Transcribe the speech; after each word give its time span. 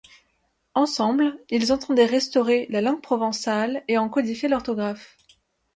Ensemble, 0.73 1.39
ils 1.51 1.71
entendaient 1.71 2.07
restaurer 2.07 2.65
la 2.71 2.81
langue 2.81 3.01
provençale 3.03 3.83
et 3.87 3.99
en 3.99 4.09
codifier 4.09 4.49
l'orthographe. 4.49 5.15